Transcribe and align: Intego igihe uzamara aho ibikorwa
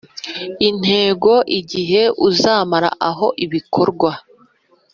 Intego 0.69 1.33
igihe 1.59 2.01
uzamara 2.27 2.89
aho 3.09 3.27
ibikorwa 3.45 4.09